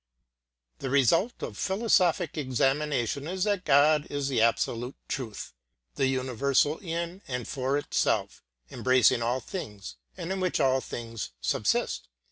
[0.79, 5.53] The result of philosophic examination is that God is the absolute truth,
[5.93, 8.41] the universal in and for itself,
[8.71, 12.07] embracing all things and in which all things subsist.